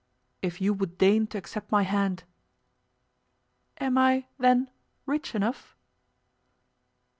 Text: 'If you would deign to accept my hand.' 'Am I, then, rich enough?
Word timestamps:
'If 0.41 0.59
you 0.59 0.73
would 0.73 0.97
deign 0.97 1.27
to 1.27 1.37
accept 1.37 1.71
my 1.71 1.83
hand.' 1.83 2.23
'Am 3.77 3.99
I, 3.99 4.25
then, 4.39 4.71
rich 5.05 5.35
enough? 5.35 5.77